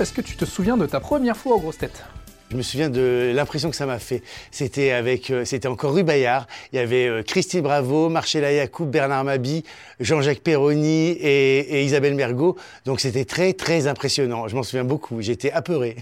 Est-ce 0.00 0.12
que 0.12 0.20
tu 0.20 0.36
te 0.36 0.44
souviens 0.44 0.76
de 0.76 0.86
ta 0.86 1.00
première 1.00 1.36
fois 1.36 1.56
aux 1.56 1.58
grosses 1.58 1.78
têtes? 1.78 2.04
Je 2.52 2.56
me 2.56 2.62
souviens 2.62 2.88
de 2.88 3.32
l'impression 3.34 3.68
que 3.68 3.74
ça 3.74 3.84
m'a 3.84 3.98
fait. 3.98 4.22
C'était 4.52 4.92
avec, 4.92 5.30
euh, 5.30 5.44
c'était 5.44 5.66
encore 5.66 5.92
rue 5.92 6.04
Bayard. 6.04 6.46
Il 6.72 6.76
y 6.76 6.78
avait 6.78 7.08
euh, 7.08 7.24
Christine 7.24 7.62
Bravo, 7.62 8.08
Marcella 8.08 8.52
Yacoub, 8.52 8.86
Bernard 8.86 9.24
Mabi, 9.24 9.64
Jean-Jacques 9.98 10.38
Perroni 10.38 11.08
et, 11.10 11.58
et 11.58 11.84
Isabelle 11.84 12.14
Mergot. 12.14 12.56
Donc 12.84 13.00
c'était 13.00 13.24
très 13.24 13.54
très 13.54 13.88
impressionnant. 13.88 14.46
Je 14.46 14.54
m'en 14.54 14.62
souviens 14.62 14.84
beaucoup. 14.84 15.20
J'étais 15.20 15.50
apeuré. 15.50 15.96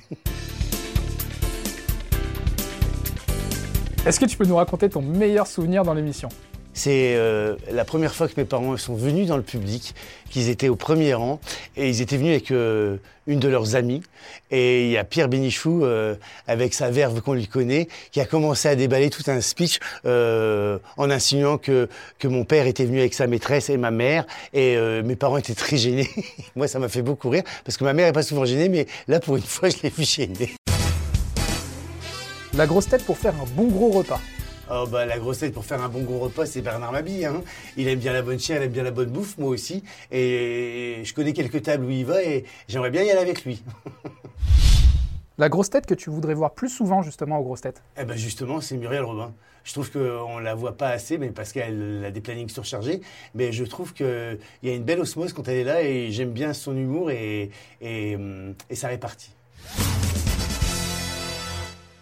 Est-ce 4.04 4.20
que 4.20 4.26
tu 4.26 4.36
peux 4.36 4.44
nous 4.44 4.56
raconter 4.56 4.90
ton 4.90 5.00
meilleur 5.00 5.46
souvenir 5.46 5.84
dans 5.84 5.94
l'émission? 5.94 6.28
C'est 6.76 7.16
euh, 7.16 7.56
la 7.72 7.86
première 7.86 8.14
fois 8.14 8.28
que 8.28 8.34
mes 8.36 8.44
parents 8.44 8.76
sont 8.76 8.94
venus 8.94 9.26
dans 9.26 9.38
le 9.38 9.42
public, 9.42 9.94
qu'ils 10.28 10.50
étaient 10.50 10.68
au 10.68 10.76
premier 10.76 11.14
rang, 11.14 11.40
et 11.74 11.88
ils 11.88 12.02
étaient 12.02 12.18
venus 12.18 12.32
avec 12.32 12.50
euh, 12.50 12.98
une 13.26 13.40
de 13.40 13.48
leurs 13.48 13.76
amies. 13.76 14.02
Et 14.50 14.84
il 14.84 14.90
y 14.90 14.98
a 14.98 15.04
Pierre 15.04 15.28
Bénichou, 15.28 15.84
euh, 15.84 16.16
avec 16.46 16.74
sa 16.74 16.90
verve 16.90 17.22
qu'on 17.22 17.32
lui 17.32 17.46
connaît, 17.46 17.88
qui 18.12 18.20
a 18.20 18.26
commencé 18.26 18.68
à 18.68 18.76
déballer 18.76 19.08
tout 19.08 19.22
un 19.28 19.40
speech 19.40 19.80
en 20.04 21.10
insinuant 21.10 21.56
que, 21.56 21.88
que 22.18 22.28
mon 22.28 22.44
père 22.44 22.66
était 22.66 22.84
venu 22.84 23.00
avec 23.00 23.14
sa 23.14 23.26
maîtresse 23.26 23.70
et 23.70 23.78
ma 23.78 23.90
mère, 23.90 24.26
et 24.52 24.76
mes 25.02 25.16
parents 25.16 25.38
étaient 25.38 25.54
très 25.54 25.78
gênés. 25.78 26.10
Moi, 26.56 26.68
ça 26.68 26.78
m'a 26.78 26.90
fait 26.90 27.02
beaucoup 27.02 27.30
rire, 27.30 27.42
parce 27.64 27.78
que 27.78 27.84
ma 27.84 27.94
mère 27.94 28.06
n'est 28.06 28.12
pas 28.12 28.22
souvent 28.22 28.44
gênée, 28.44 28.68
mais 28.68 28.86
là, 29.08 29.18
pour 29.18 29.36
une 29.36 29.42
fois, 29.42 29.70
je 29.70 29.76
l'ai 29.82 29.88
vu 29.88 30.04
gêner. 30.04 30.50
La 32.52 32.66
grosse 32.66 32.88
tête 32.88 33.04
pour 33.04 33.16
faire 33.16 33.34
un 33.34 33.46
bon 33.56 33.68
gros 33.68 33.90
repas. 33.90 34.20
Oh 34.68 34.84
bah 34.90 35.06
la 35.06 35.18
grosse 35.18 35.38
tête 35.38 35.54
pour 35.54 35.64
faire 35.64 35.80
un 35.80 35.88
bon 35.88 36.02
gros 36.02 36.18
repas, 36.18 36.44
c'est 36.44 36.60
Bernard 36.60 36.90
Mabille. 36.90 37.24
Hein. 37.24 37.42
Il 37.76 37.86
aime 37.86 38.00
bien 38.00 38.12
la 38.12 38.22
bonne 38.22 38.40
chair, 38.40 38.60
il 38.60 38.64
aime 38.64 38.72
bien 38.72 38.82
la 38.82 38.90
bonne 38.90 39.10
bouffe, 39.10 39.38
moi 39.38 39.50
aussi. 39.50 39.84
Et 40.10 41.02
je 41.04 41.14
connais 41.14 41.32
quelques 41.32 41.62
tables 41.62 41.84
où 41.84 41.90
il 41.90 42.04
va 42.04 42.22
et 42.24 42.44
j'aimerais 42.66 42.90
bien 42.90 43.04
y 43.04 43.10
aller 43.10 43.20
avec 43.20 43.44
lui. 43.44 43.62
la 45.38 45.48
grosse 45.48 45.70
tête 45.70 45.86
que 45.86 45.94
tu 45.94 46.10
voudrais 46.10 46.34
voir 46.34 46.52
plus 46.52 46.68
souvent 46.68 47.02
justement 47.02 47.38
aux 47.38 47.44
grosses 47.44 47.60
têtes? 47.60 47.80
Eh 47.96 48.04
ben 48.04 48.16
justement, 48.16 48.60
c'est 48.60 48.76
Muriel 48.76 49.04
Robin. 49.04 49.32
Je 49.62 49.72
trouve 49.72 49.90
qu'on 49.92 50.38
la 50.38 50.54
voit 50.56 50.76
pas 50.76 50.88
assez, 50.88 51.16
mais 51.16 51.30
parce 51.30 51.52
qu'elle 51.52 52.04
a 52.04 52.10
des 52.10 52.20
plannings 52.20 52.48
surchargés. 52.48 53.00
Mais 53.34 53.52
je 53.52 53.62
trouve 53.62 53.92
qu'il 53.92 54.38
y 54.64 54.70
a 54.70 54.74
une 54.74 54.84
belle 54.84 55.00
osmose 55.00 55.32
quand 55.32 55.46
elle 55.46 55.58
est 55.58 55.64
là 55.64 55.82
et 55.82 56.10
j'aime 56.10 56.32
bien 56.32 56.52
son 56.52 56.76
humour 56.76 57.12
et, 57.12 57.50
et, 57.80 58.16
et 58.68 58.74
sa 58.74 58.88
répartie. 58.88 59.30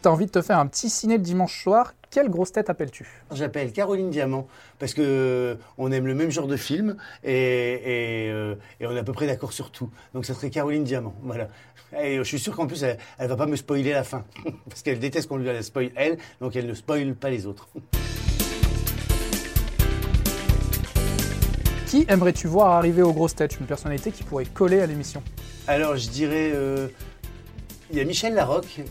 T'as 0.01 0.11
envie 0.11 0.27
de 0.27 0.31
te 0.31 0.43
faire 0.43 0.59
un 0.59 0.67
petit 0.67 0.91
ciné 0.91 1.17
le 1.17 1.23
dimanche 1.23 1.63
soir? 1.63 1.95
Quelle 2.15 2.31
grosse 2.31 2.53
tête 2.53 2.71
appelles-tu? 2.71 3.09
J'appelle 3.33 3.73
Caroline 3.73 4.09
Diamant 4.09 4.47
parce 4.79 4.95
que 4.95 5.03
euh, 5.03 5.57
on 5.79 5.91
aime 5.91 6.07
le 6.07 6.15
même 6.15 6.31
genre 6.31 6.47
de 6.47 6.57
film 6.57 6.97
euh, 7.27 8.55
et, 8.81 8.87
on 8.87 8.95
est 8.95 9.01
à 9.01 9.03
peu 9.03 9.13
près 9.13 9.27
d'accord 9.27 9.53
sur 9.53 9.73
tout. 9.73 9.91
Donc 10.15 10.25
ça 10.25 10.33
serait 10.33 10.49
Caroline 10.49 10.85
Diamant. 10.85 11.17
Voilà. 11.25 11.49
Et 12.01 12.19
je 12.19 12.23
suis 12.23 12.39
sûr 12.39 12.55
qu'en 12.55 12.69
plus 12.69 12.85
elle, 12.85 12.99
ne 13.19 13.27
va 13.27 13.35
pas 13.35 13.47
me 13.47 13.57
spoiler 13.57 13.91
la 13.91 14.05
fin 14.05 14.25
parce 14.69 14.83
qu'elle 14.83 15.01
déteste 15.01 15.29
qu'on 15.29 15.39
lui 15.39 15.47
la 15.47 15.61
spoil 15.63 15.91
elle, 15.97 16.19
donc 16.41 16.55
elle 16.55 16.69
ne 16.69 16.75
spoil 16.75 17.17
pas 17.17 17.31
les 17.31 17.47
autres. 17.47 17.69
Qui 21.89 22.07
aimerais-tu 22.09 22.47
voir 22.47 22.71
arriver 22.71 23.03
aux 23.03 23.13
grosses 23.13 23.35
têtes? 23.35 23.59
Une 23.59 23.67
personnalité 23.67 24.13
qui 24.13 24.23
pourrait 24.23 24.47
coller 24.47 24.79
à 24.81 24.87
l'émission? 24.87 25.21
Alors 25.67 25.97
je 25.97 26.09
dirais 26.09 26.53
euh, 26.55 26.87
il 27.91 27.99
y 27.99 28.01
a 28.01 28.05
Michel 28.05 28.35
Larocque 28.35 28.83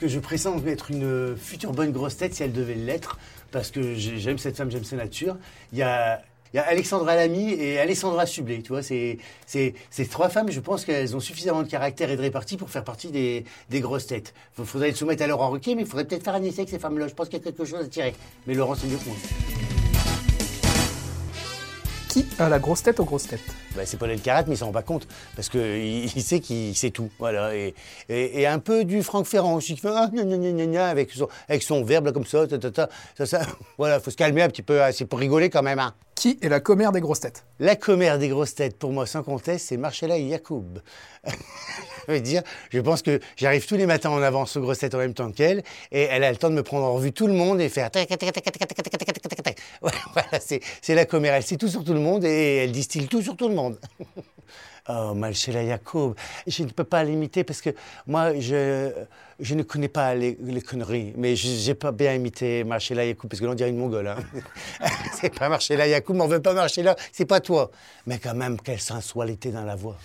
que 0.00 0.08
je 0.08 0.18
pressens 0.18 0.56
être 0.66 0.90
une 0.90 1.36
future 1.36 1.72
bonne 1.72 1.92
grosse 1.92 2.16
tête 2.16 2.34
si 2.34 2.42
elle 2.42 2.52
devait 2.52 2.74
l'être, 2.74 3.18
parce 3.50 3.70
que 3.70 3.94
j'aime 3.94 4.38
cette 4.38 4.56
femme, 4.56 4.70
j'aime 4.70 4.84
sa 4.84 4.96
nature. 4.96 5.36
Il 5.72 5.78
y 5.78 5.82
a 5.82 6.22
y 6.54 6.58
a 6.58 6.66
Alexandra 6.66 7.16
Lamy 7.16 7.52
et 7.52 7.78
Alessandra 7.78 8.24
Sublet, 8.24 8.62
tu 8.62 8.68
vois, 8.68 8.82
c'est 8.82 9.18
ces 9.46 9.74
trois 10.08 10.28
femmes, 10.28 10.50
je 10.50 10.60
pense 10.60 10.84
qu'elles 10.84 11.14
ont 11.14 11.20
suffisamment 11.20 11.62
de 11.62 11.68
caractère 11.68 12.10
et 12.10 12.16
de 12.16 12.22
répartie 12.22 12.56
pour 12.56 12.70
faire 12.70 12.84
partie 12.84 13.08
des, 13.10 13.44
grosses 13.80 14.06
têtes. 14.06 14.32
Il 14.58 14.64
faudrait 14.64 14.90
le 14.90 14.94
soumettre 14.96 15.22
à 15.22 15.26
Laurent 15.26 15.50
Ruquier, 15.50 15.74
mais 15.74 15.82
il 15.82 15.88
faudrait 15.88 16.04
peut-être 16.04 16.24
faire 16.24 16.34
un 16.34 16.42
essai 16.42 16.60
avec 16.60 16.70
ces 16.70 16.78
femmes-là. 16.78 17.08
Je 17.08 17.14
pense 17.14 17.28
qu'il 17.28 17.38
y 17.38 17.42
a 17.42 17.44
quelque 17.44 17.64
chose 17.64 17.80
à 17.80 17.88
tirer. 17.88 18.14
Mais 18.46 18.54
Laurent, 18.54 18.74
c'est 18.74 18.86
mieux 18.86 18.96
que 18.96 19.04
moi 19.04 19.16
à 22.38 22.48
la 22.48 22.58
grosse 22.58 22.82
tête 22.82 23.00
aux 23.00 23.04
grosses 23.04 23.28
têtes? 23.28 23.65
Bah, 23.76 23.82
C'est 23.84 23.96
Paul 23.96 24.10
Elkarat, 24.10 24.44
mais 24.46 24.54
il 24.54 24.58
s'en 24.58 24.66
rend 24.66 24.72
pas 24.72 24.82
compte, 24.82 25.06
parce 25.34 25.48
qu'il 25.48 25.60
il 25.60 26.22
sait 26.22 26.40
qu'il 26.40 26.74
sait 26.74 26.90
tout. 26.90 27.10
Voilà. 27.18 27.52
Et, 28.08 28.46
un 28.46 28.58
peu 28.58 28.84
du 28.84 29.02
Franck 29.02 29.26
Ferrand 29.26 29.54
aussi, 29.54 29.74
qui 29.74 29.80
fait 29.80 29.88
ah, 29.92 30.10
avec, 30.88 31.10
son, 31.10 31.28
avec 31.48 31.62
son 31.62 31.84
verbe 31.84 32.12
comme 32.12 32.26
ça, 32.26 32.46
ça, 33.16 33.26
ça, 33.26 33.40
Voilà, 33.78 34.00
faut 34.00 34.10
se 34.10 34.16
calmer 34.16 34.42
un 34.42 34.48
petit 34.48 34.62
peu, 34.62 34.82
hein, 34.82 34.90
c'est 34.92 35.04
pour 35.04 35.18
rigoler 35.18 35.50
quand 35.50 35.62
même. 35.62 35.78
Hein. 35.78 35.94
Qui 36.16 36.38
est 36.40 36.48
la 36.48 36.60
commère 36.60 36.92
des 36.92 37.00
grosses 37.00 37.20
têtes? 37.20 37.44
La 37.60 37.76
commère 37.76 38.18
des 38.18 38.28
grosses 38.28 38.54
têtes, 38.54 38.78
pour 38.78 38.90
moi, 38.90 39.04
sans 39.04 39.22
conteste, 39.22 39.66
c'est 39.68 39.76
Marcella 39.76 40.16
Yacoub. 40.16 40.80
je 42.08 42.12
veux 42.12 42.20
dire, 42.20 42.42
je 42.70 42.80
pense 42.80 43.02
que 43.02 43.20
j'arrive 43.36 43.66
tous 43.66 43.76
les 43.76 43.84
matins 43.84 44.08
en 44.08 44.22
avance 44.22 44.56
aux 44.56 44.62
grosses 44.62 44.78
têtes 44.78 44.94
en 44.94 44.98
même 44.98 45.12
temps 45.12 45.30
qu'elle, 45.30 45.62
et 45.92 46.04
elle 46.04 46.24
a 46.24 46.30
le 46.30 46.38
temps 46.38 46.48
de 46.48 46.54
me 46.54 46.62
prendre 46.62 46.86
en 46.86 46.94
revue 46.94 47.12
tout 47.12 47.26
le 47.26 47.34
monde 47.34 47.60
et 47.60 47.68
faire 47.68 47.90
voilà, 49.82 50.40
c'est 50.40 50.94
la 50.94 51.04
commère. 51.04 51.34
Elle 51.34 51.42
sait 51.42 51.58
tout 51.58 51.68
sur 51.68 51.84
tout 51.84 51.92
le 51.92 52.00
monde 52.00 52.24
et 52.24 52.56
elle 52.64 52.72
distille 52.72 53.08
tout 53.08 53.20
sur 53.20 53.36
tout 53.36 53.48
le 53.48 53.54
monde. 53.54 53.78
oh, 54.88 55.14
Marcella 55.14 55.62
Yacoub. 55.62 56.14
Je 56.46 56.62
ne 56.62 56.68
peux 56.68 56.84
pas 56.84 57.04
l'imiter 57.04 57.44
parce 57.44 57.60
que 57.60 57.70
moi, 58.06 58.38
je, 58.38 58.90
je 59.40 59.54
ne 59.54 59.62
connais 59.62 59.88
pas 59.88 60.14
les, 60.14 60.36
conneries. 60.66 61.12
Mais 61.16 61.36
je 61.36 61.68
n'ai 61.68 61.74
pas 61.74 61.92
bien 61.92 62.14
imité 62.14 62.64
Marcella 62.64 63.04
Yacoub 63.04 63.28
parce 63.28 63.40
que 63.40 63.46
l'on 63.46 63.54
dirait 63.54 63.70
une 63.70 63.78
mongole. 63.78 64.08
Hein. 64.08 64.16
c'est 65.20 65.36
pas 65.36 65.48
Marcella 65.48 65.86
Yacoub, 65.86 66.20
on 66.20 66.26
veut 66.26 66.42
pas 66.42 66.54
marcher 66.54 66.82
là. 66.82 66.96
C'est 67.12 67.26
pas 67.26 67.40
toi. 67.40 67.70
Mais 68.06 68.18
quand 68.18 68.34
même, 68.34 68.60
quelle 68.60 68.80
sensualité 68.80 69.50
dans 69.50 69.64
la 69.64 69.76
voix. 69.76 69.96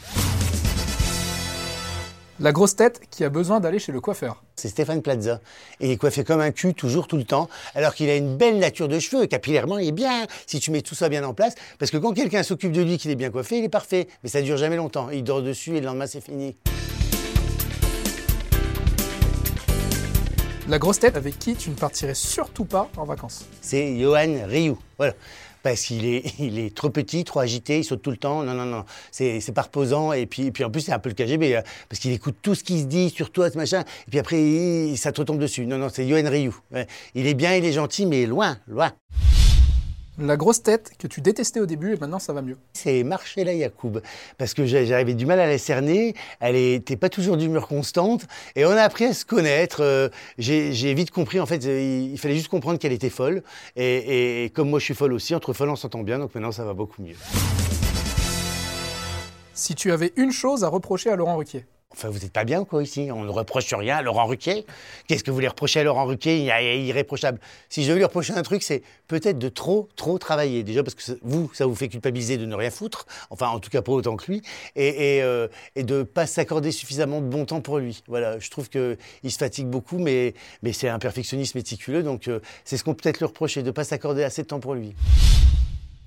La 2.39 2.51
grosse 2.51 2.75
tête 2.75 3.01
qui 3.11 3.23
a 3.23 3.29
besoin 3.29 3.59
d'aller 3.59 3.77
chez 3.77 3.91
le 3.91 4.01
coiffeur. 4.01 4.43
C'est 4.55 4.69
Stéphane 4.69 5.01
Plaza. 5.01 5.41
il 5.79 5.91
est 5.91 5.97
coiffé 5.97 6.23
comme 6.23 6.39
un 6.39 6.51
cul, 6.51 6.73
toujours, 6.73 7.07
tout 7.07 7.17
le 7.17 7.23
temps, 7.23 7.49
alors 7.75 7.93
qu'il 7.93 8.09
a 8.09 8.15
une 8.15 8.35
belle 8.37 8.57
nature 8.57 8.87
de 8.87 8.99
cheveux. 8.99 9.27
Capillairement, 9.27 9.77
il 9.77 9.89
est 9.89 9.91
bien, 9.91 10.25
si 10.47 10.59
tu 10.59 10.71
mets 10.71 10.81
tout 10.81 10.95
ça 10.95 11.09
bien 11.09 11.23
en 11.23 11.33
place. 11.33 11.55
Parce 11.77 11.91
que 11.91 11.97
quand 11.97 12.13
quelqu'un 12.13 12.43
s'occupe 12.43 12.71
de 12.71 12.81
lui, 12.81 12.97
qu'il 12.97 13.11
est 13.11 13.15
bien 13.15 13.29
coiffé, 13.29 13.57
il 13.59 13.63
est 13.63 13.69
parfait. 13.69 14.07
Mais 14.23 14.29
ça 14.29 14.41
dure 14.41 14.57
jamais 14.57 14.75
longtemps. 14.75 15.09
Il 15.11 15.23
dort 15.23 15.41
dessus 15.41 15.75
et 15.75 15.81
le 15.81 15.85
lendemain, 15.85 16.07
c'est 16.07 16.21
fini. 16.21 16.55
La 20.67 20.79
grosse 20.79 20.99
tête 20.99 21.17
avec 21.17 21.37
qui 21.37 21.55
tu 21.55 21.69
ne 21.69 21.75
partirais 21.75 22.15
surtout 22.15 22.65
pas 22.65 22.89
en 22.95 23.03
vacances 23.03 23.45
C'est 23.61 23.99
Johan 23.99 24.47
Rioux. 24.47 24.79
Voilà 24.97 25.13
parce 25.63 25.81
qu'il 25.81 26.05
est, 26.05 26.23
il 26.39 26.59
est 26.59 26.75
trop 26.75 26.89
petit, 26.89 27.23
trop 27.23 27.39
agité, 27.39 27.79
il 27.79 27.83
saute 27.83 28.01
tout 28.01 28.11
le 28.11 28.17
temps. 28.17 28.43
Non, 28.43 28.53
non, 28.53 28.65
non, 28.65 28.85
c'est, 29.11 29.53
pas 29.53 29.63
reposant. 29.63 30.13
Et 30.13 30.25
puis, 30.25 30.51
puis 30.51 30.63
en 30.63 30.69
plus, 30.69 30.81
c'est 30.81 30.93
un 30.93 30.99
peu 30.99 31.09
le 31.09 31.15
KGB, 31.15 31.55
hein, 31.55 31.63
parce 31.89 31.99
qu'il 31.99 32.11
écoute 32.11 32.37
tout 32.41 32.55
ce 32.55 32.63
qui 32.63 32.79
se 32.79 32.85
dit 32.85 33.09
sur 33.09 33.31
toi, 33.31 33.49
ce 33.49 33.57
machin. 33.57 33.81
Et 34.07 34.09
puis 34.09 34.19
après, 34.19 34.95
ça 34.95 35.11
te 35.11 35.21
retombe 35.21 35.39
dessus. 35.39 35.65
Non, 35.65 35.77
non, 35.77 35.89
c'est 35.89 36.05
Yoann 36.05 36.27
Ryu. 36.27 36.51
Il 37.15 37.27
est 37.27 37.33
bien, 37.33 37.55
il 37.55 37.65
est 37.65 37.73
gentil, 37.73 38.05
mais 38.05 38.25
loin, 38.25 38.57
loin. 38.67 38.91
La 40.17 40.35
grosse 40.35 40.61
tête 40.61 40.91
que 40.99 41.07
tu 41.07 41.21
détestais 41.21 41.61
au 41.61 41.65
début 41.65 41.93
et 41.93 41.97
maintenant 41.97 42.19
ça 42.19 42.33
va 42.33 42.41
mieux. 42.41 42.57
C'est 42.73 43.03
Marcella 43.03 43.53
Yacoub. 43.53 44.01
Parce 44.37 44.53
que 44.53 44.65
j'avais 44.65 45.13
du 45.13 45.25
mal 45.25 45.39
à 45.39 45.47
la 45.47 45.57
cerner. 45.57 46.15
Elle 46.39 46.55
n'était 46.55 46.97
pas 46.97 47.09
toujours 47.09 47.37
d'humeur 47.37 47.67
constante. 47.67 48.27
Et 48.55 48.65
on 48.65 48.71
a 48.71 48.81
appris 48.81 49.05
à 49.05 49.13
se 49.13 49.23
connaître. 49.23 49.81
Euh, 49.81 50.09
j'ai 50.37 50.93
vite 50.93 51.11
compris, 51.11 51.39
en 51.39 51.45
fait, 51.45 51.63
il 51.63 52.17
fallait 52.17 52.35
juste 52.35 52.49
comprendre 52.49 52.77
qu'elle 52.77 52.91
était 52.91 53.09
folle. 53.09 53.41
Et, 53.77 54.43
et, 54.45 54.49
comme 54.49 54.69
moi 54.69 54.79
je 54.79 54.85
suis 54.85 54.93
folle 54.93 55.13
aussi, 55.13 55.33
entre 55.33 55.53
folles 55.53 55.69
on 55.69 55.75
s'entend 55.77 56.03
bien. 56.03 56.19
Donc 56.19 56.35
maintenant 56.35 56.51
ça 56.51 56.65
va 56.65 56.73
beaucoup 56.73 57.01
mieux. 57.01 57.15
Si 59.53 59.75
tu 59.75 59.91
avais 59.91 60.11
une 60.17 60.31
chose 60.31 60.63
à 60.63 60.67
reprocher 60.67 61.09
à 61.09 61.15
Laurent 61.15 61.37
Ruquier 61.37 61.65
Enfin, 62.01 62.09
vous 62.09 62.17
n'êtes 62.17 62.33
pas 62.33 62.45
bien, 62.45 62.65
quoi, 62.65 62.81
ici 62.81 63.09
On 63.13 63.25
ne 63.25 63.29
reproche 63.29 63.71
rien 63.71 63.97
à 63.97 64.01
Laurent 64.01 64.25
Ruquier. 64.25 64.65
Qu'est-ce 65.07 65.23
que 65.23 65.29
vous 65.29 65.35
voulez 65.35 65.47
reprocher 65.47 65.81
à 65.81 65.83
Laurent 65.83 66.05
Ruquier? 66.05 66.39
Il 66.39 66.49
est 66.49 66.83
irréprochable. 66.83 67.39
Si 67.69 67.83
je 67.83 67.91
veux 67.91 67.97
lui 67.97 68.03
reprocher 68.03 68.33
un 68.33 68.41
truc, 68.41 68.63
c'est 68.63 68.81
peut-être 69.07 69.37
de 69.37 69.49
trop, 69.49 69.87
trop 69.95 70.17
travailler. 70.17 70.63
Déjà 70.63 70.81
parce 70.81 70.95
que 70.95 71.19
vous, 71.21 71.51
ça 71.53 71.67
vous 71.67 71.75
fait 71.75 71.89
culpabiliser 71.89 72.37
de 72.37 72.47
ne 72.47 72.55
rien 72.55 72.71
foutre. 72.71 73.05
Enfin, 73.29 73.49
en 73.49 73.59
tout 73.59 73.69
cas, 73.69 73.83
pas 73.83 73.91
autant 73.91 74.15
que 74.15 74.31
lui. 74.31 74.41
Et, 74.75 75.21
euh, 75.21 75.47
de 75.75 75.99
ne 75.99 76.01
pas 76.01 76.25
s'accorder 76.25 76.71
suffisamment 76.71 77.21
de 77.21 77.27
bon 77.27 77.45
temps 77.45 77.61
pour 77.61 77.77
lui. 77.77 78.01
Voilà, 78.07 78.39
je 78.39 78.49
trouve 78.49 78.67
qu'il 78.67 78.97
se 79.31 79.37
fatigue 79.37 79.67
beaucoup, 79.67 79.99
mais, 79.99 80.33
mais 80.63 80.73
c'est 80.73 80.89
un 80.89 80.97
perfectionniste 80.97 81.53
méticuleux. 81.53 82.01
Donc, 82.01 82.27
euh, 82.27 82.39
c'est 82.65 82.77
ce 82.77 82.83
qu'on 82.83 82.95
peut 82.95 83.01
peut-être 83.03 83.19
lui 83.19 83.27
reprocher, 83.27 83.61
de 83.61 83.67
ne 83.67 83.71
pas 83.71 83.83
s'accorder 83.83 84.23
assez 84.23 84.41
de 84.41 84.47
temps 84.47 84.59
pour 84.59 84.73
lui. 84.73 84.95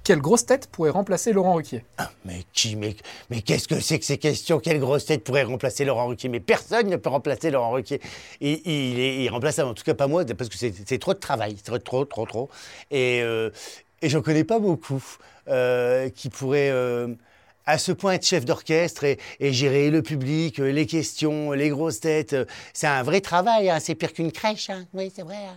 Quelle 0.04 0.20
grosse 0.20 0.44
tête 0.44 0.66
pourrait 0.66 0.90
remplacer 0.90 1.32
Laurent 1.32 1.54
Ruquier? 1.54 1.82
Ah, 1.96 2.10
Mais 2.26 2.44
qui 2.52 2.76
Mais, 2.76 2.94
mais 3.30 3.40
qu'est-ce 3.40 3.66
que 3.66 3.80
c'est 3.80 3.98
que 3.98 4.04
ces 4.04 4.18
questions? 4.18 4.60
Quelle 4.60 4.78
grosse 4.78 5.06
tête 5.06 5.24
pourrait 5.24 5.44
remplacer 5.44 5.86
Laurent 5.86 6.08
Ruquier? 6.08 6.28
Mais 6.28 6.40
personne 6.40 6.88
ne 6.88 6.96
peut 6.96 7.08
remplacer 7.08 7.50
Laurent 7.50 7.70
Ruquier. 7.70 8.02
Il, 8.42 8.60
il 8.66 9.00
est 9.00 9.24
irremplaçable, 9.24 9.70
en 9.70 9.74
tout 9.74 9.82
cas 9.82 9.94
pas 9.94 10.06
moi, 10.06 10.26
parce 10.26 10.50
que 10.50 10.56
c'est 10.58 10.98
trop 10.98 11.14
de 11.14 11.18
travail, 11.18 11.54
trop, 11.54 11.78
trop, 11.78 12.04
trop, 12.04 12.26
trop. 12.26 12.50
Et, 12.90 13.22
euh, 13.22 13.48
et 14.02 14.10
j'en 14.10 14.20
connais 14.20 14.44
pas 14.44 14.58
beaucoup 14.58 15.02
euh, 15.48 16.10
qui 16.10 16.28
pourraient... 16.28 16.70
Euh, 16.70 17.08
à 17.66 17.78
ce 17.78 17.92
point 17.92 18.12
être 18.12 18.26
chef 18.26 18.44
d'orchestre 18.44 19.04
et, 19.04 19.18
gérer 19.40 19.88
le 19.88 20.02
public, 20.02 20.60
euh, 20.60 20.70
les 20.70 20.84
questions, 20.84 21.52
les 21.52 21.70
grosses 21.70 22.00
têtes, 22.00 22.36
c'est 22.74 22.86
un 22.86 23.02
vrai 23.02 23.22
travail, 23.22 23.70
hein. 23.70 23.80
c'est 23.80 23.94
pire 23.94 24.12
qu'une 24.12 24.32
crèche, 24.32 24.68
hein. 24.68 24.84
oui 24.92 25.10
c'est 25.16 25.22
vrai. 25.22 25.36
Hein. 25.36 25.56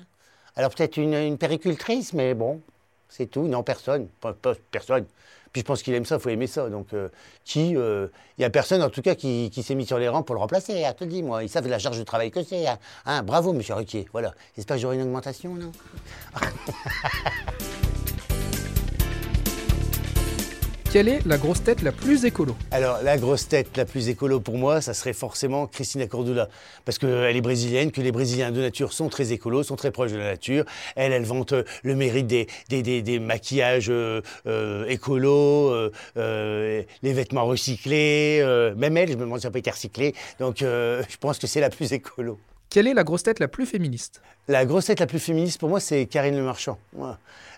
Alors 0.56 0.74
peut-être 0.74 0.96
une, 0.96 1.16
une 1.16 1.38
péricultrice, 1.38 2.14
mais 2.14 2.34
bon, 2.34 2.62
c'est 3.10 3.28
tout. 3.28 3.44
Non, 3.44 3.64
personne. 3.64 4.08
Pas, 4.22 4.36
personne. 4.72 5.06
Puis 5.54 5.62
je 5.62 5.66
pense 5.66 5.82
qu'il 5.82 5.94
aime 5.94 6.06
ça, 6.06 6.16
il 6.16 6.22
faut 6.22 6.30
aimer 6.30 6.48
ça. 6.48 6.70
Donc, 6.70 6.94
euh, 6.94 7.10
qui 7.44 7.70
Il 7.70 8.10
n'y 8.40 8.46
a 8.46 8.50
personne, 8.50 8.82
en 8.82 8.90
tout 8.90 9.02
cas, 9.02 9.16
qui, 9.16 9.52
s'est 9.64 9.76
mis 9.76 9.86
sur 9.86 9.98
les 9.98 10.08
rangs 10.08 10.24
pour 10.24 10.36
le 10.36 10.42
remplacer. 10.42 10.84
Ah, 10.84 10.94
te 10.94 11.04
dis, 11.04 11.24
moi, 11.24 11.44
ils 11.44 11.50
savent 11.50 11.68
la 11.68 11.80
charge 11.80 11.98
de 11.98 12.04
travail 12.04 12.32
que 12.32 12.44
c'est. 12.44 12.68
Hein. 12.68 12.78
Hein, 13.06 13.24
bravo, 13.24 13.54
monsieur 13.54 13.76
Ruquier. 13.76 14.08
Voilà. 14.12 14.34
J'espère 14.56 14.76
que 14.78 14.82
j'aurai 14.82 14.96
une 14.96 15.04
augmentation, 15.04 15.56
non? 15.56 15.72
Quelle 20.98 21.10
est 21.10 21.28
la 21.28 21.38
grosse 21.38 21.64
tête 21.64 21.84
la 21.84 21.92
plus 21.92 22.26
écolo 22.26 22.58
Alors, 22.72 23.04
la 23.04 23.20
grosse 23.20 23.48
tête 23.48 23.78
la 23.78 23.86
plus 23.86 24.10
écolo 24.10 24.40
pour 24.40 24.58
moi, 24.58 24.82
ça 24.82 24.96
serait 24.96 25.14
forcément 25.14 25.68
Christina 25.68 26.08
Cordula. 26.08 26.50
Parce 26.86 26.98
qu'elle 26.98 27.36
est 27.36 27.42
brésilienne, 27.42 27.92
que 27.92 28.02
les 28.02 28.12
Brésiliens 28.12 28.50
de 28.50 28.60
nature 28.60 28.92
sont 28.92 29.08
très 29.08 29.32
écolos, 29.32 29.62
sont 29.62 29.76
très 29.76 29.92
proches 29.92 30.12
de 30.12 30.18
la 30.18 30.24
nature. 30.24 30.66
Elle, 30.96 31.12
elle 31.14 31.24
vante 31.24 31.54
euh, 31.54 31.62
le 31.84 31.94
mérite 31.94 32.26
des, 32.26 32.48
des, 32.68 33.20
maquillages 33.20 33.92
euh, 33.92 34.22
euh, 34.48 34.88
écolos, 34.88 35.72
les 36.16 36.88
vêtements 37.14 37.46
recyclés. 37.46 38.44
même 38.76 38.98
elle, 38.98 39.10
je 39.10 39.18
me 39.18 39.20
demande 39.20 39.40
si 39.40 39.46
elle 39.46 39.54
pas 39.54 39.60
été 39.60 39.70
recyclée. 39.70 40.16
Donc, 40.40 40.56
je 40.62 41.18
pense 41.20 41.38
que 41.38 41.46
c'est 41.46 41.62
la 41.62 41.70
plus 41.70 41.94
écolo. 41.94 42.40
Quelle 42.70 42.88
est 42.88 42.94
la 42.94 43.04
grosse 43.04 43.24
tête 43.24 43.40
la 43.40 43.48
plus 43.48 43.66
féministe? 43.66 44.22
La 44.48 44.66
grosse 44.66 44.86
tête 44.86 45.00
la 45.00 45.08
plus 45.08 45.20
féministe 45.20 45.60
pour 45.60 45.70
moi, 45.70 45.80
c'est 45.80 46.06
Karine 46.06 46.36
Le 46.36 46.44
Marchand. 46.44 46.78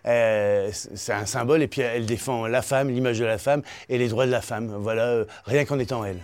Euh, 0.06 0.70
c'est 0.72 1.14
un 1.14 1.26
symbole 1.26 1.62
et 1.62 1.68
puis 1.68 1.82
elle 1.82 2.06
défend 2.06 2.48
la 2.48 2.62
femme, 2.62 2.90
l'image 2.90 3.20
de 3.20 3.26
la 3.26 3.38
femme 3.38 3.64
et 3.90 3.98
les 3.98 4.08
droits 4.08 4.26
de 4.28 4.32
la 4.32 4.42
femme. 4.42 4.74
Voilà, 4.80 5.08
euh, 5.08 5.26
rien 5.46 5.66
qu'en 5.66 5.80
étant 5.80 6.06
elle. 6.06 6.20